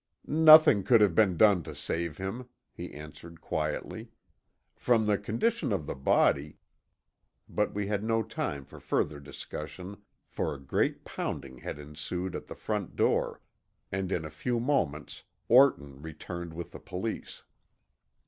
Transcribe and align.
"Nothing 0.25 0.81
could 0.83 0.99
have 0.99 1.13
been 1.13 1.37
done 1.37 1.61
to 1.61 1.75
save 1.75 2.17
him," 2.17 2.49
he 2.73 2.91
answered 2.91 3.39
quietly. 3.39 4.09
"From 4.73 5.05
the 5.05 5.15
condition 5.15 5.71
of 5.71 5.85
the 5.85 5.93
body" 5.93 6.57
But 7.47 7.75
we 7.75 7.85
had 7.85 8.03
no 8.03 8.23
time 8.23 8.65
for 8.65 8.79
further 8.79 9.19
discussion 9.19 10.01
for 10.25 10.55
a 10.55 10.59
great 10.59 11.05
pounding 11.05 11.59
had 11.59 11.77
ensued 11.77 12.35
at 12.35 12.47
the 12.47 12.55
front 12.55 12.95
door 12.95 13.41
and 13.91 14.11
in 14.11 14.25
a 14.25 14.31
few 14.31 14.59
moments 14.59 15.21
Orton 15.47 16.01
returned 16.01 16.55
with 16.55 16.71
the 16.71 16.79
police. 16.79 17.43